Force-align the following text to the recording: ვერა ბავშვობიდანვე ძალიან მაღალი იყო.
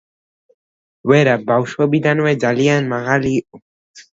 ვერა 1.11 1.35
ბავშვობიდანვე 1.51 2.33
ძალიან 2.47 2.91
მაღალი 2.95 3.37
იყო. 3.43 3.63